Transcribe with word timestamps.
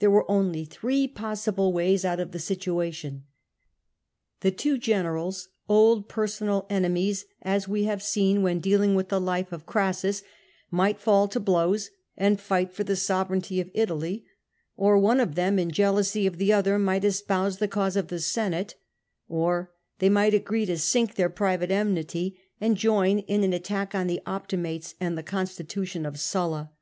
There 0.00 0.10
were 0.10 0.28
only 0.28 0.64
three 0.64 1.06
possible 1.06 1.72
ways 1.72 2.04
out 2.04 2.18
of 2.18 2.32
the 2.32 2.40
situation. 2.40 3.26
The 4.40 4.50
two 4.50 4.76
generals— 4.76 5.50
old 5.68 6.08
personal 6.08 6.66
enemies, 6.68 7.26
as 7.42 7.68
we 7.68 7.84
have 7.84 8.02
seen 8.02 8.42
when 8.42 8.58
dealing 8.58 8.96
with 8.96 9.08
the 9.08 9.20
life 9.20 9.52
of 9.52 9.64
Orassus— 9.64 10.24
might 10.82 10.98
fall 10.98 11.28
to 11.28 11.38
blows 11.38 11.90
and 12.16 12.40
fight 12.40 12.72
for 12.72 12.82
the 12.82 12.96
sovereignty 12.96 13.60
of 13.60 13.70
Italy; 13.72 14.24
or 14.76 14.98
one 14.98 15.20
of 15.20 15.36
them, 15.36 15.60
in 15.60 15.70
jealousy 15.70 16.26
of 16.26 16.38
the 16.38 16.52
other, 16.52 16.76
might 16.76 17.04
espouse 17.04 17.58
the 17.58 17.68
cause 17.68 17.94
of 17.94 18.08
the 18.08 18.18
Senate; 18.18 18.74
or 19.28 19.70
they 20.00 20.08
might 20.08 20.34
agree 20.34 20.66
to 20.66 20.76
sink 20.76 21.14
their 21.14 21.30
private 21.30 21.70
enmity 21.70 22.36
and 22.60 22.76
join 22.76 23.20
in 23.20 23.44
an 23.44 23.52
attack 23.52 23.94
on 23.94 24.08
the 24.08 24.20
Optimates 24.26 24.96
and 24.98 25.16
the 25.16 25.22
constitution 25.22 26.04
of 26.04 26.18
Sulla. 26.18 26.72